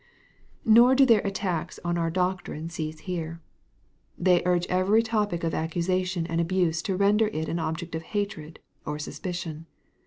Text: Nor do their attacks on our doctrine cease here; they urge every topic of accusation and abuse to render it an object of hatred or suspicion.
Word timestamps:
Nor 0.65 0.95
do 0.95 1.05
their 1.05 1.19
attacks 1.19 1.79
on 1.85 1.95
our 1.95 2.09
doctrine 2.09 2.69
cease 2.71 3.01
here; 3.01 3.39
they 4.17 4.41
urge 4.45 4.65
every 4.65 5.03
topic 5.03 5.43
of 5.43 5.53
accusation 5.53 6.25
and 6.25 6.41
abuse 6.41 6.81
to 6.81 6.95
render 6.97 7.27
it 7.27 7.47
an 7.47 7.59
object 7.59 7.93
of 7.93 8.01
hatred 8.01 8.57
or 8.83 8.97
suspicion. 8.97 9.67